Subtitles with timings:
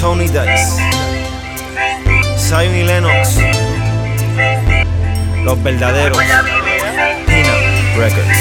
[0.00, 0.80] Tony Dice,
[2.38, 3.36] Zion y Lennox,
[5.44, 6.16] Los Verdaderos,
[7.26, 7.52] Pina
[7.98, 8.38] Records.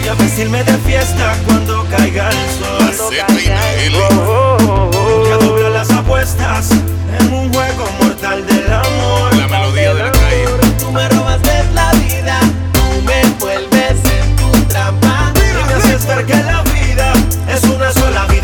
[0.00, 3.12] Voy a vestirme de fiesta cuando caiga el sol.
[3.92, 6.70] Oh, oh, oh, ya dobló las apuestas
[7.20, 9.36] en un juego mortal del amor.
[9.36, 10.46] La melodía de la calle.
[10.78, 12.40] Tú me robaste la vida,
[12.72, 15.30] tú me envuelves en tu trampa.
[15.36, 17.12] Y me haces ver que la vida
[17.54, 18.35] es una sola vida.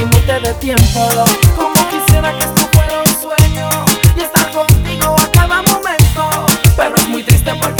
[0.00, 1.24] límite de tiempo.
[1.56, 3.68] Como quisiera que esto fuera un sueño
[4.16, 6.46] y estar contigo a cada momento.
[6.76, 7.79] Pero es muy triste porque.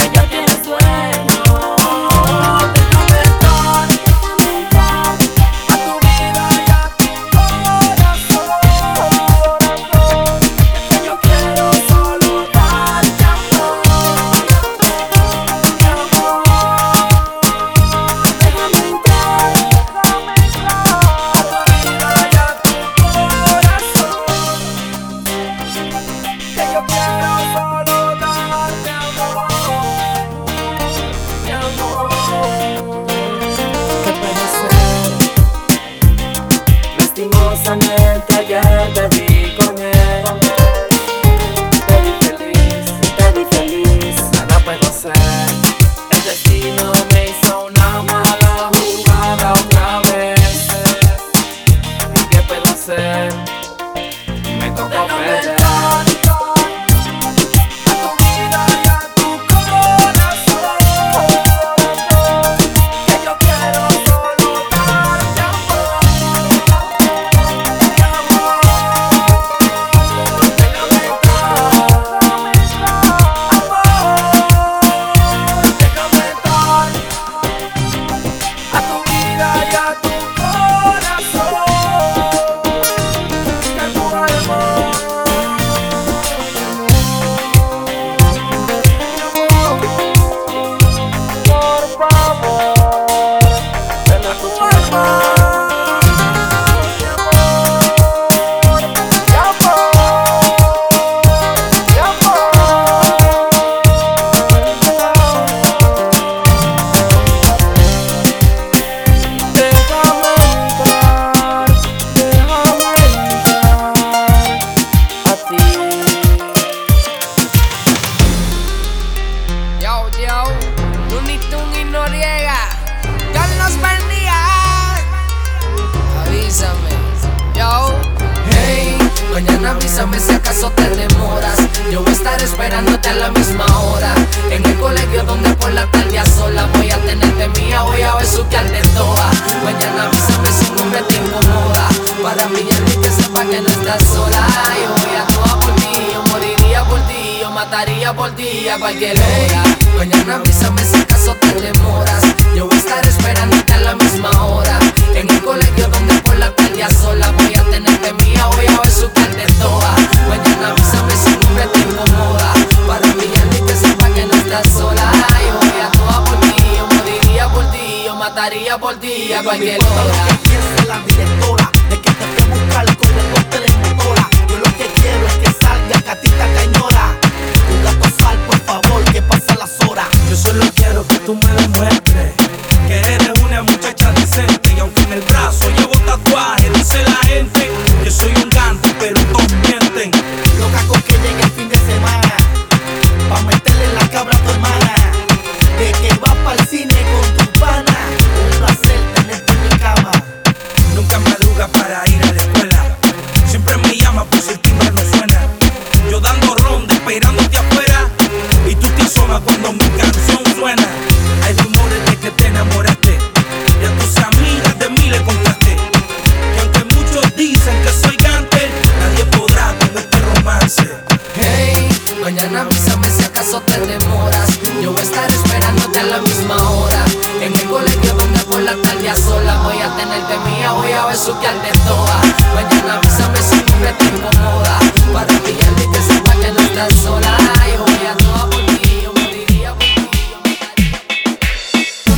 [231.30, 231.71] de me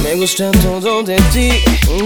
[0.02, 1.50] Me gusta todo de ti,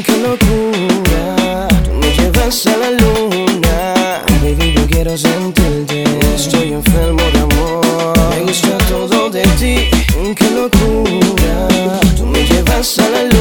[0.04, 1.68] qué locura.
[1.84, 4.22] Tú me llevas a la luna.
[4.42, 6.04] Baby, yo quiero sentirte.
[6.34, 8.14] Estoy enfermo de amor.
[8.30, 9.90] Me gusta todo de ti,
[10.34, 12.00] qué locura.
[12.16, 13.35] Tú me llevas a la luna.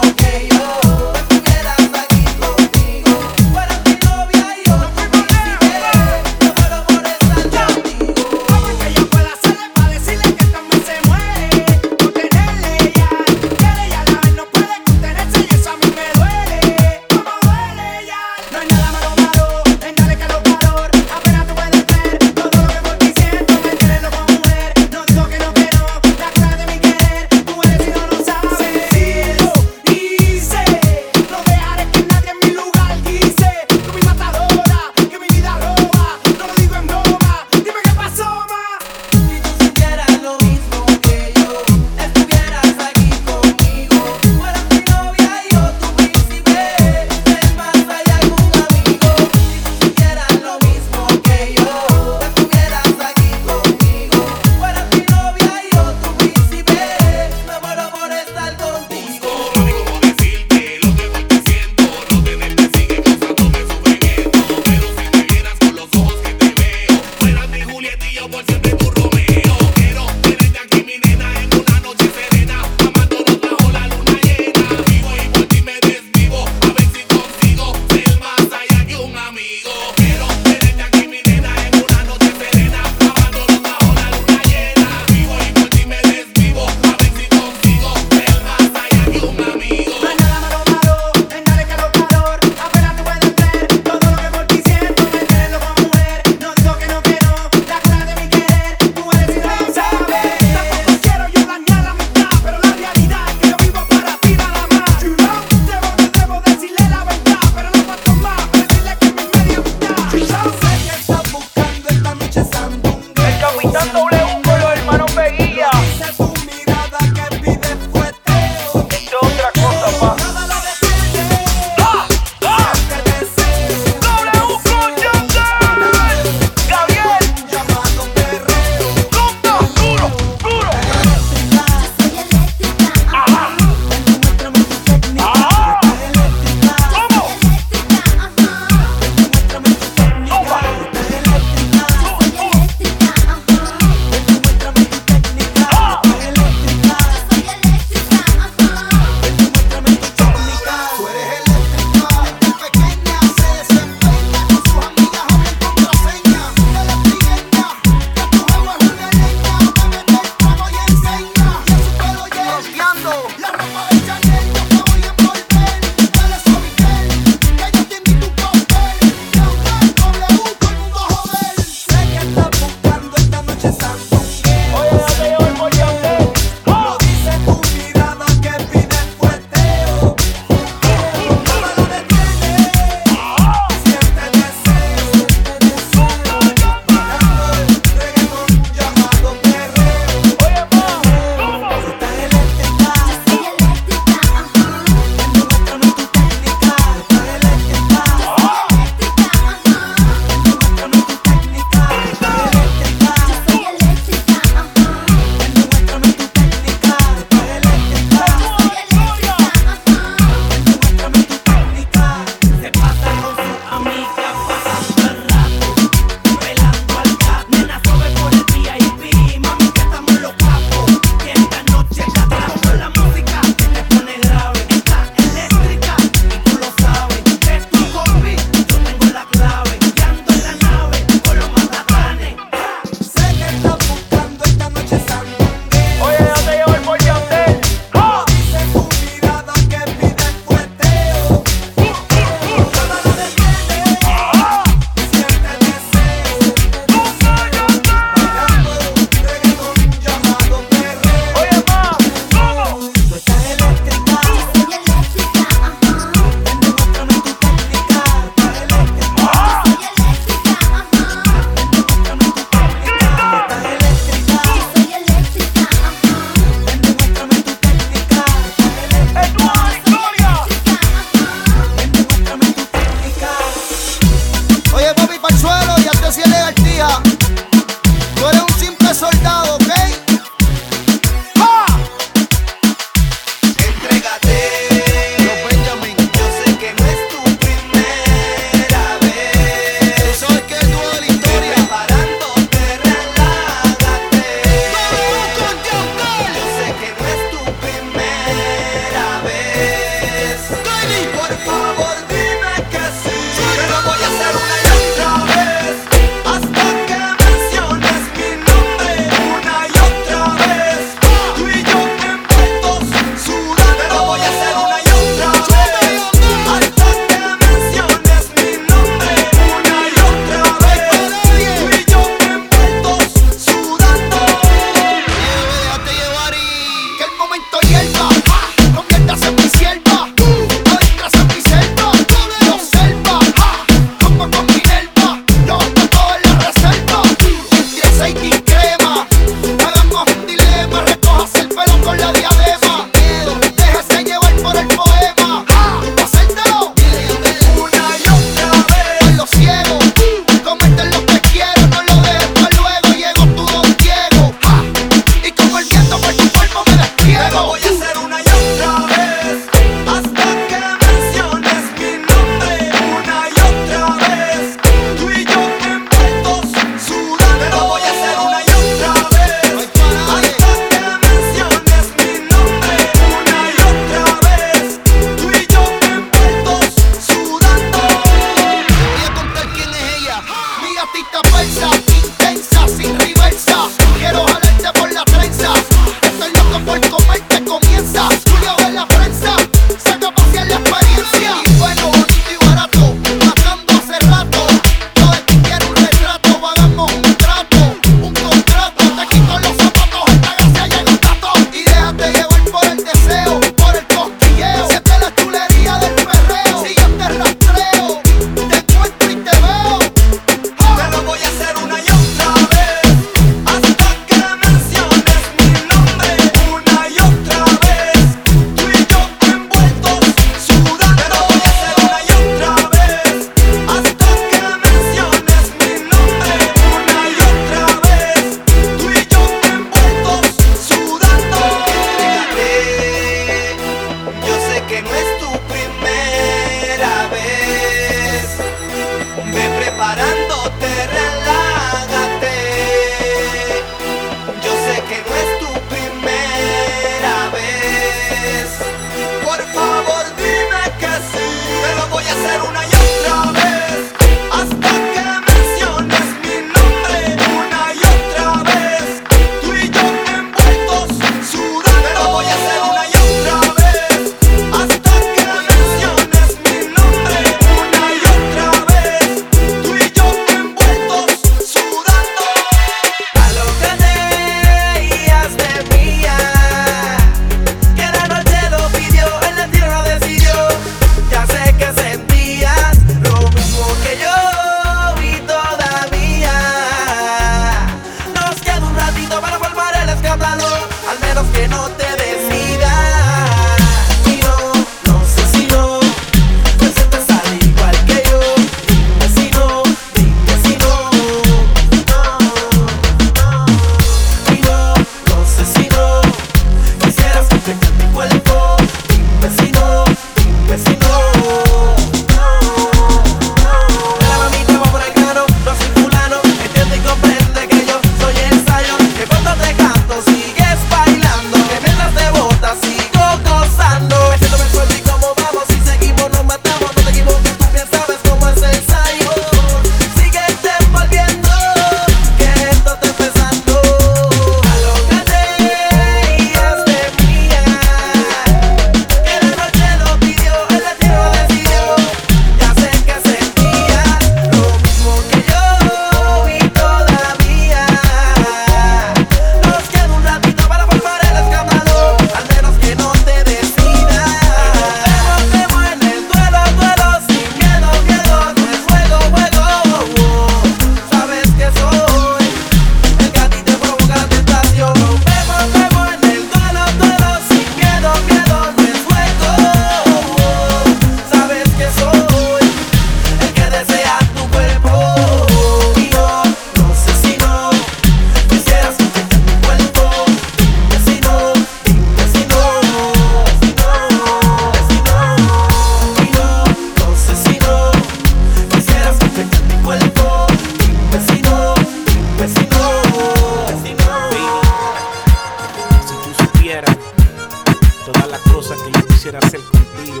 [598.72, 600.00] yo quisiera hacer contigo.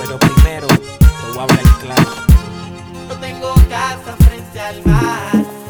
[0.00, 2.10] Pero primero te voy a hablar claro.
[3.08, 5.61] No tengo casa frente al mar.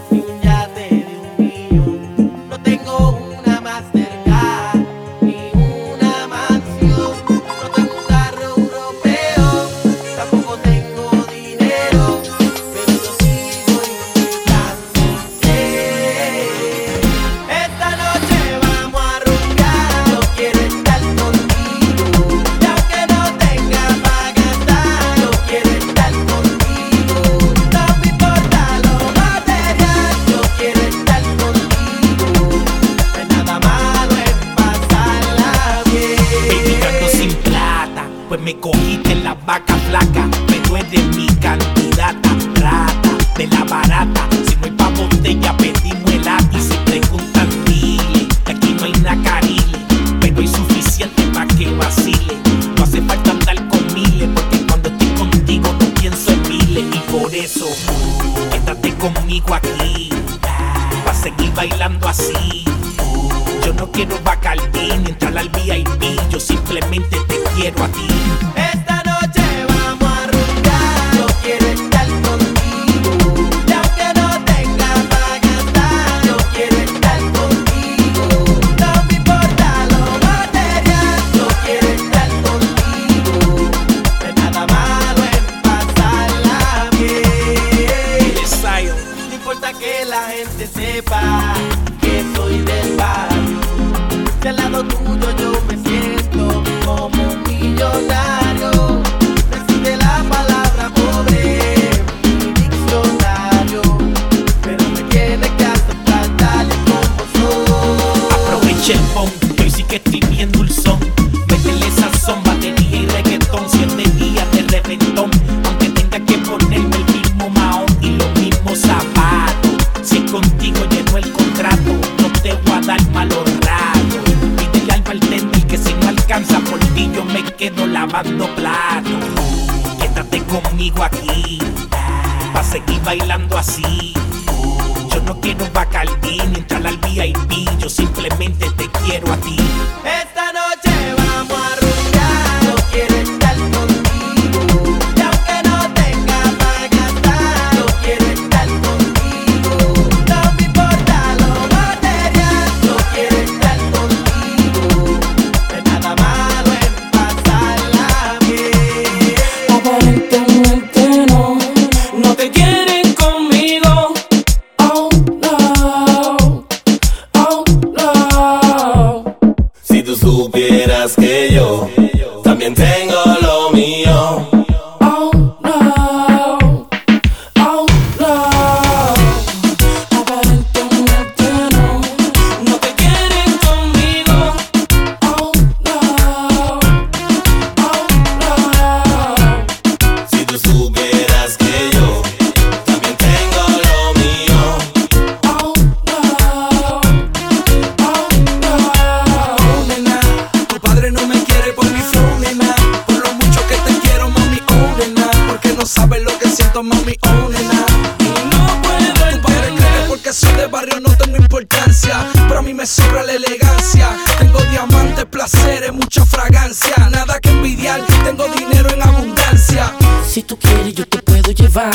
[221.33, 221.95] puedo llevar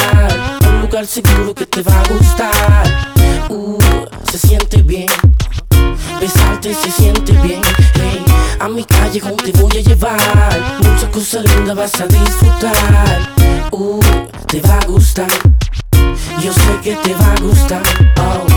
[0.63, 3.15] a un lugar seguro que te va a gustar.
[3.49, 3.77] Uh,
[4.31, 5.07] se siente bien,
[6.19, 7.61] besarte se siente bien.
[7.93, 8.25] Hey,
[8.59, 13.33] a mi calle con voy a llevar, muchas cosas lindas vas a disfrutar.
[13.71, 14.01] Uh,
[14.47, 15.29] te va a gustar,
[16.43, 17.83] yo sé que te va a gustar.
[18.17, 18.56] Oh.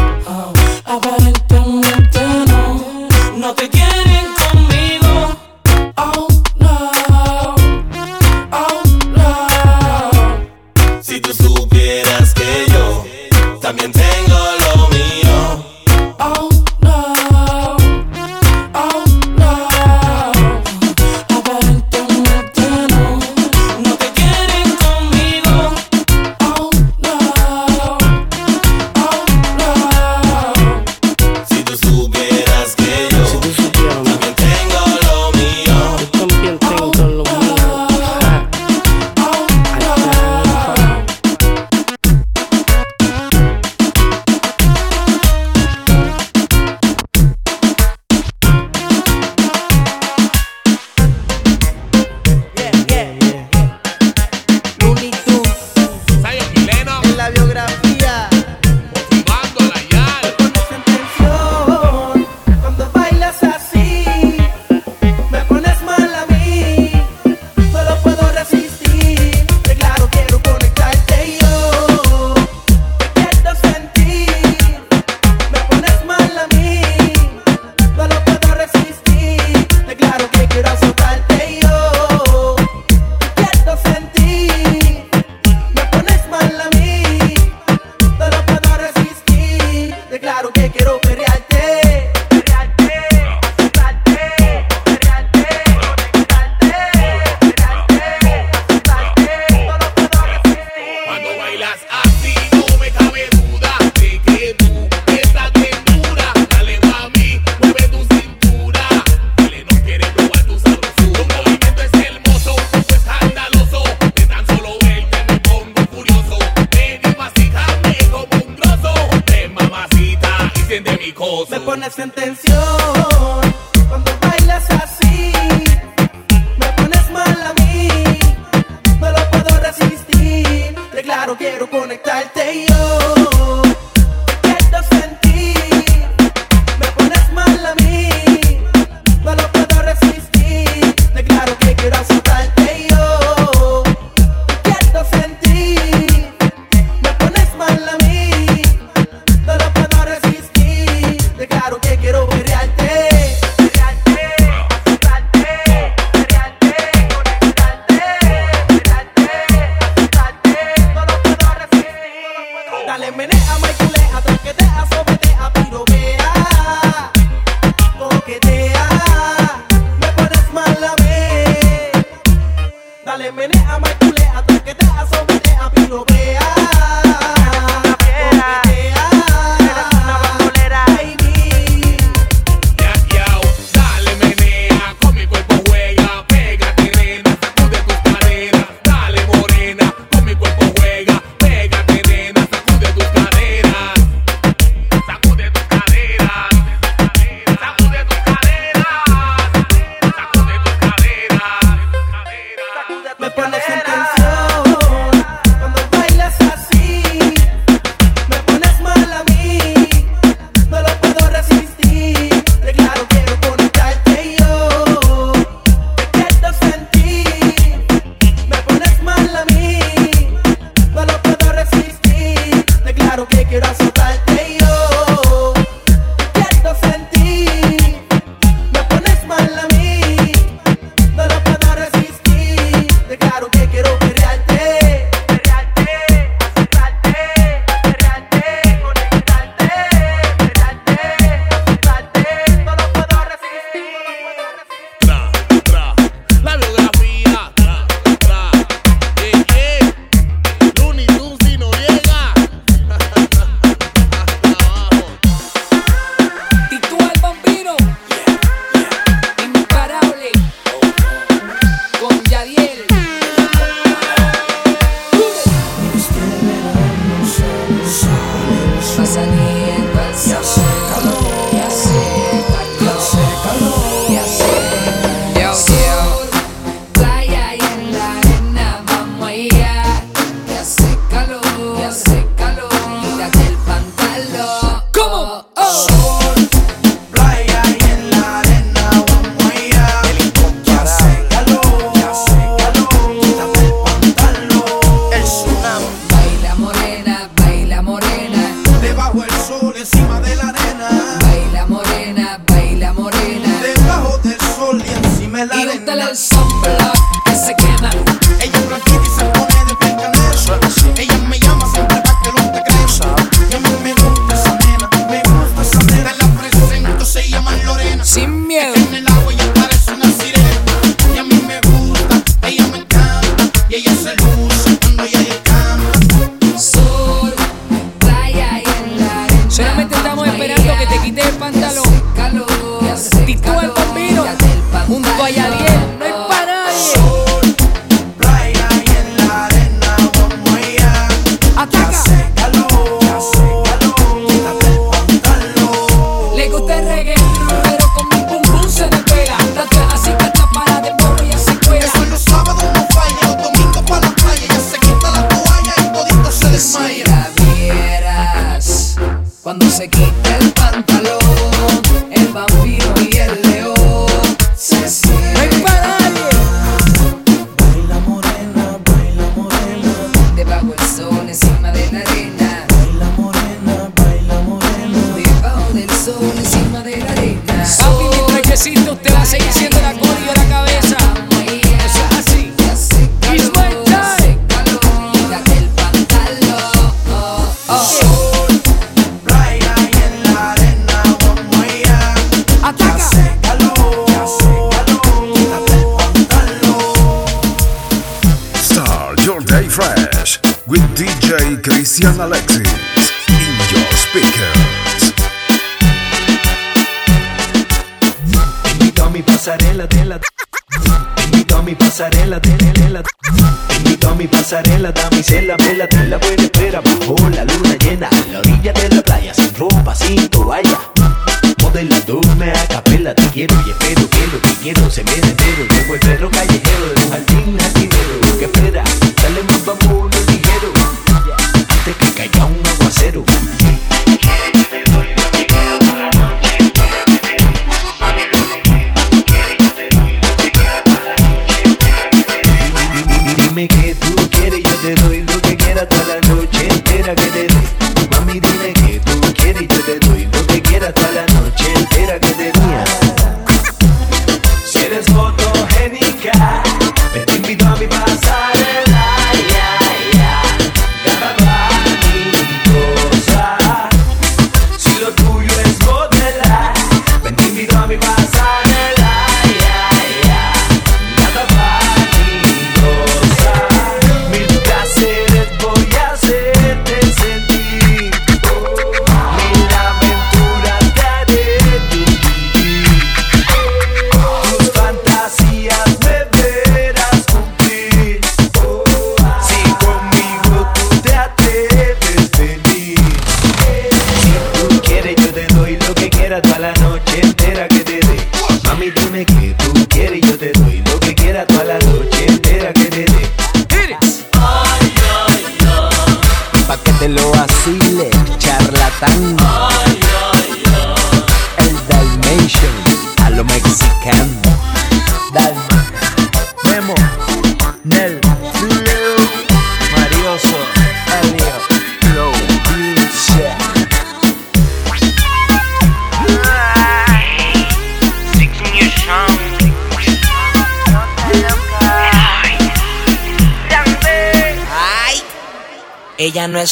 [325.01, 326.10] Cuando ella canta.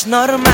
[0.06, 0.47] Normal.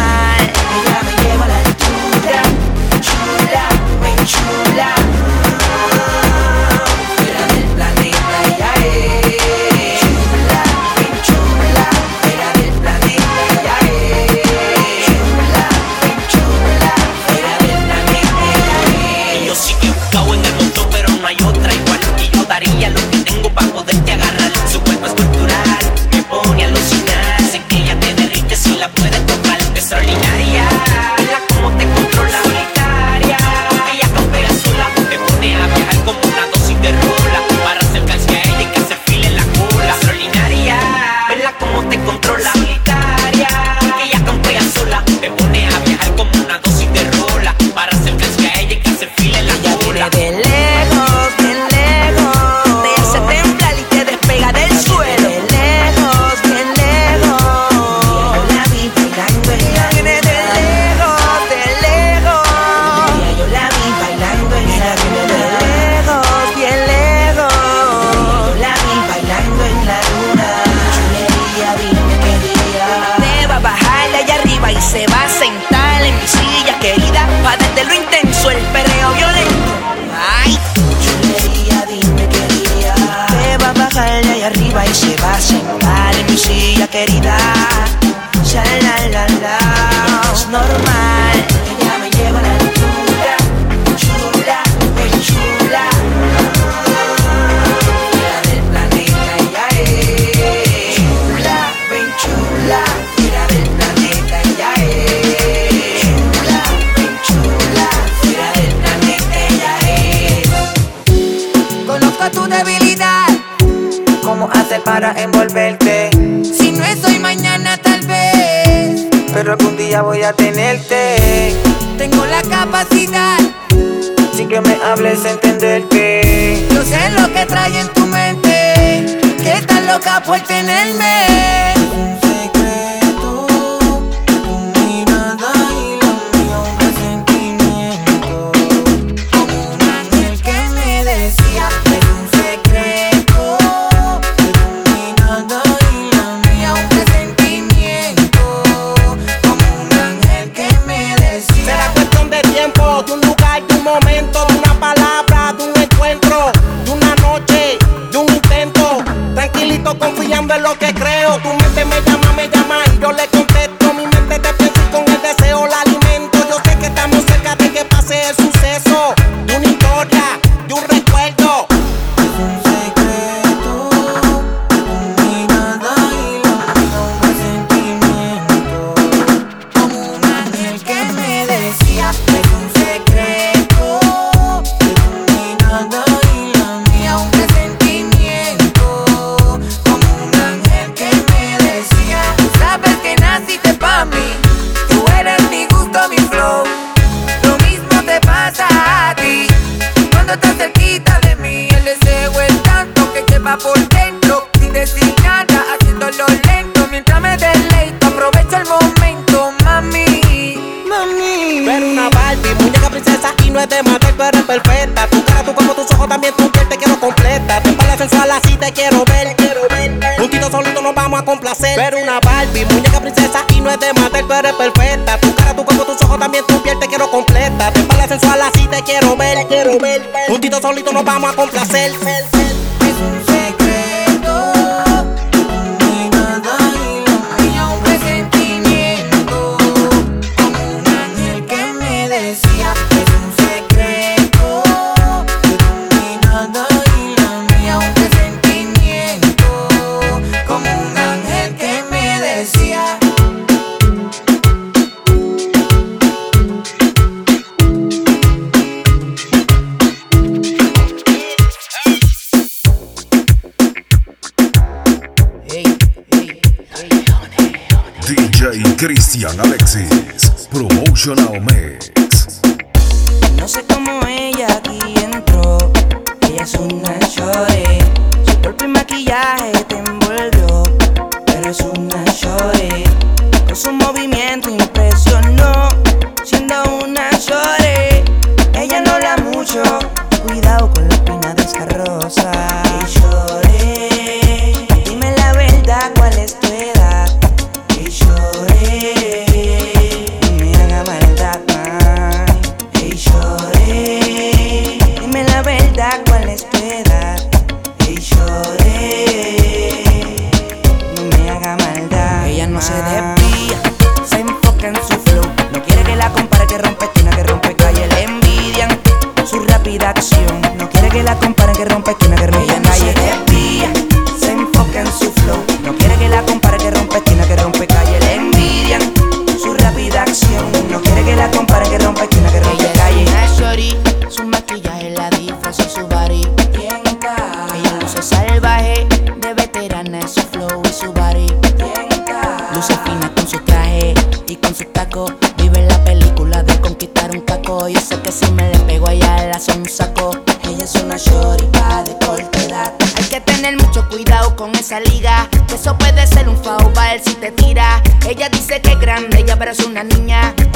[271.04, 271.53] Promotional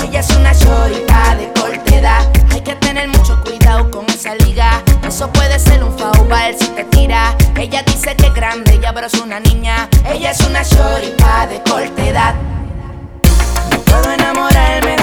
[0.09, 2.20] Ella es una chorica de cortera.
[2.50, 4.82] Hay que tener mucho cuidado con esa liga.
[5.06, 7.36] Eso puede ser un faubal si te tira.
[7.56, 9.86] Ella dice que es grande, ella pero es una niña.
[10.11, 12.34] Ella es una chorica de corta.
[13.70, 14.97] No puedo enamorarme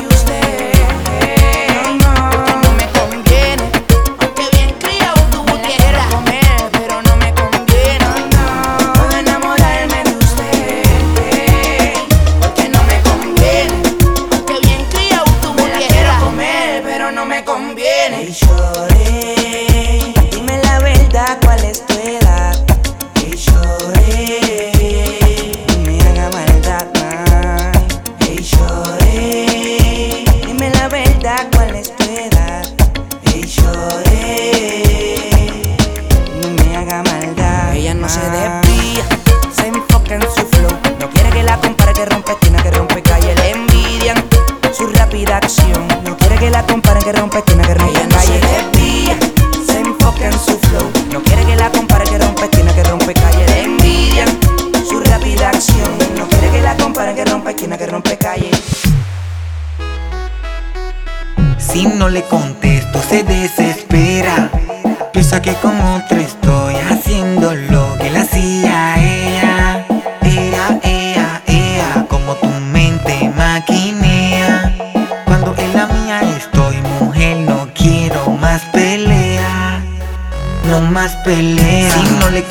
[62.06, 64.52] no le contesto se desespera.
[65.12, 69.88] Piensa que con otro estoy haciendo lo que la hacía ella.
[70.22, 74.76] Era, ella, ella, como tu mente maquinea.
[75.26, 79.82] Cuando en la mía estoy, mujer, no quiero más pelea.
[80.70, 81.96] No más pelea.
[82.20, 82.44] No le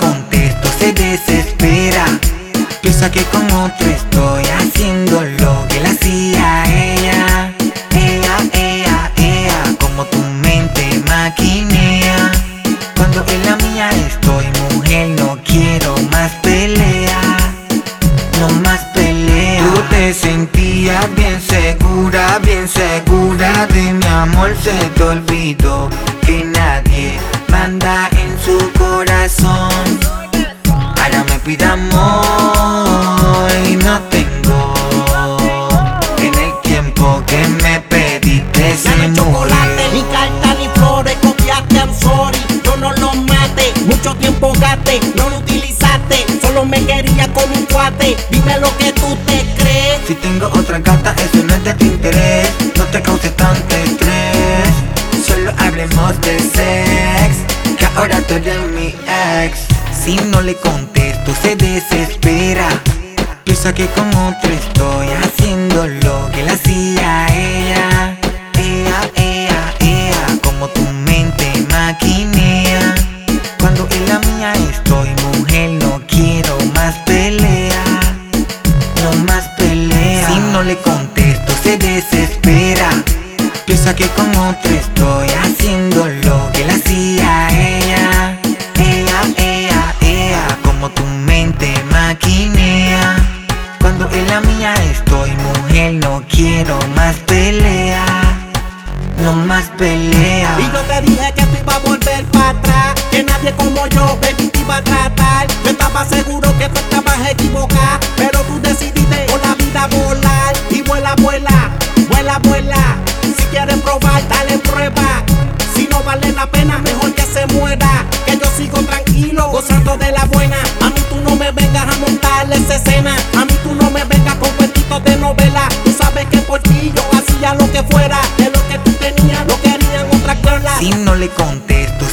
[24.65, 25.91] te olvidó
[26.25, 29.71] que nadie manda en su corazón.
[30.97, 34.75] Ahora me pida amor y no tengo.
[36.19, 41.93] En el tiempo que me pediste se no chocolate, ni carta ni flores, copiaste, I'm
[41.93, 42.39] sorry.
[42.65, 46.25] Yo no lo mate, mucho tiempo gaste, no lo utilizaste.
[46.41, 50.01] Solo me quería con un cuate, dime lo que tú te crees.
[50.09, 52.49] Si tengo otra gata, eso no es de tu interés.
[52.79, 53.75] No te causes tanto
[55.85, 58.95] hablemos de sex, que ahora tú eres mi
[59.43, 59.67] ex.
[59.93, 62.69] Si no le contesto se desespera,
[63.45, 65.44] piensa que con otro estoy así.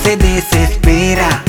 [0.03, 1.43] se desespera.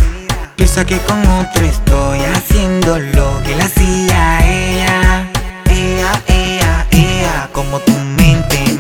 [0.57, 5.31] Piensa que con otro estoy haciendo lo que la hacía ella.
[5.71, 8.72] Ella, ella, ella, como tu mente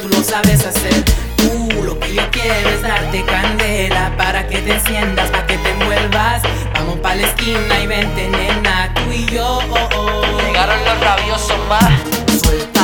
[0.00, 1.04] tú lo sabes hacer.
[1.36, 5.70] Tú lo que yo quiero es darte candela para que te enciendas, para que te
[5.70, 6.42] envuelvas.
[6.74, 9.60] Vamos pa' la esquina y vente, nena, tú y yo.
[10.44, 11.90] Llegaron los rabiosos más.
[12.42, 12.77] Suelta.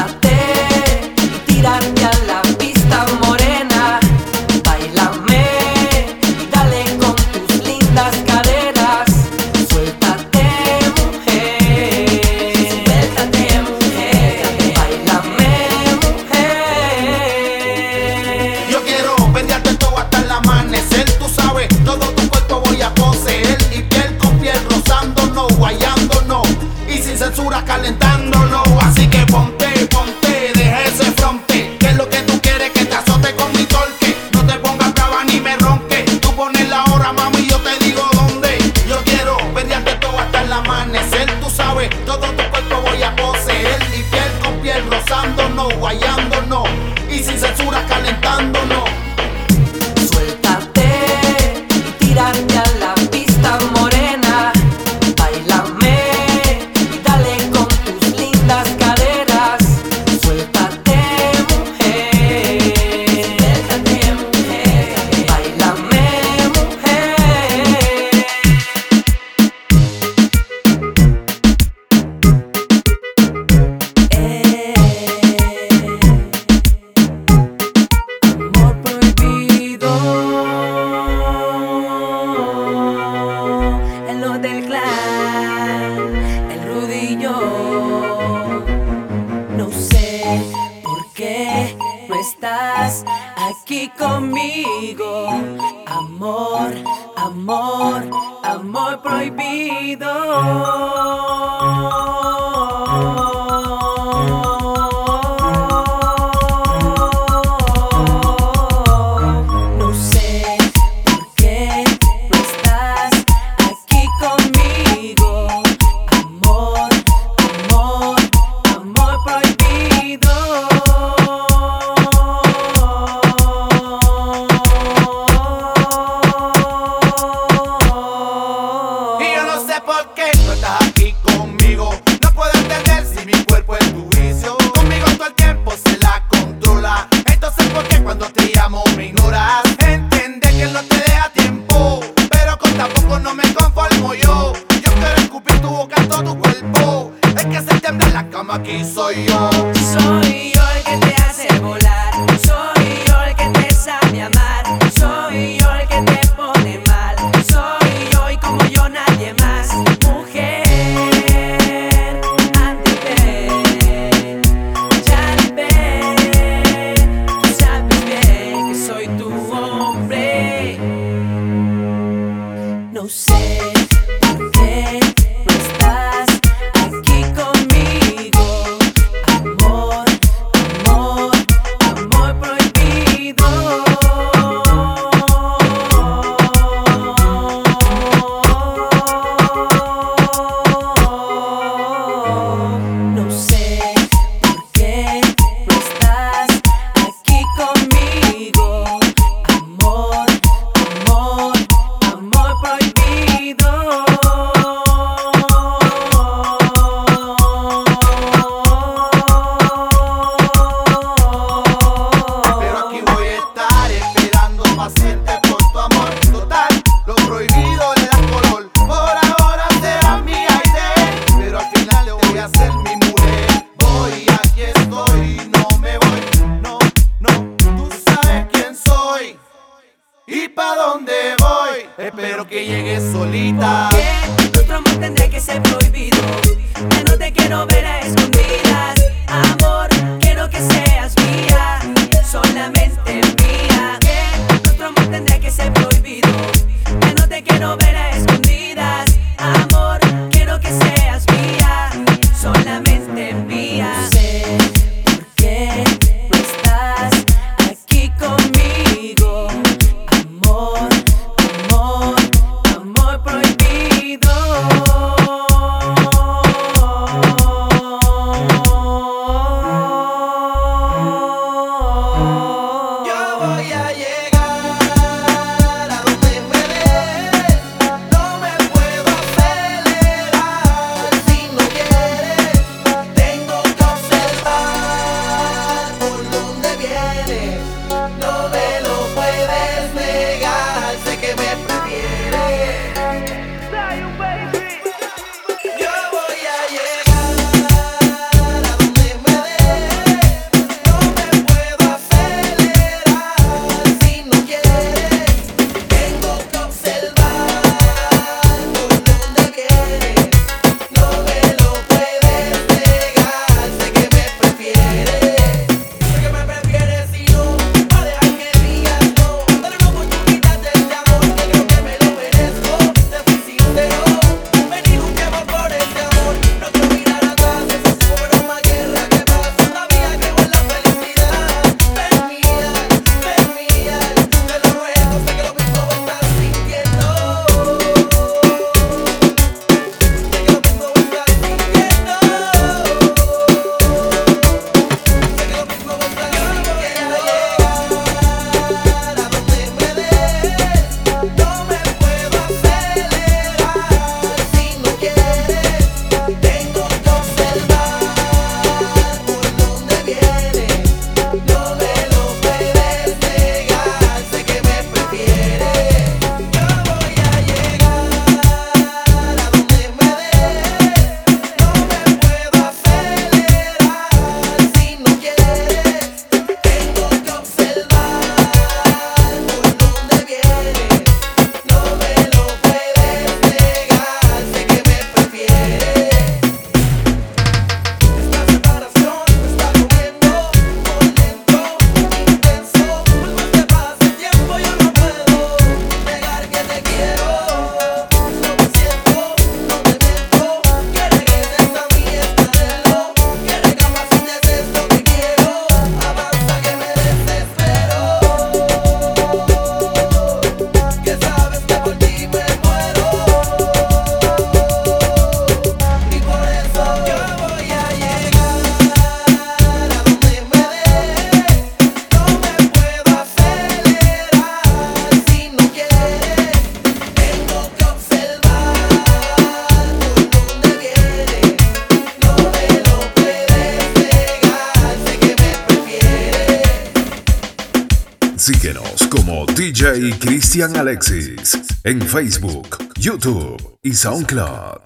[441.82, 444.83] En Facebook, YouTube y SoundCloud.